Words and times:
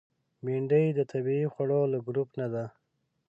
بېنډۍ 0.43 0.85
د 0.97 0.99
طبیعي 1.11 1.47
خوړو 1.53 1.81
له 1.93 1.97
ګروپ 2.07 2.29
نه 2.39 2.47
ده 2.53 2.65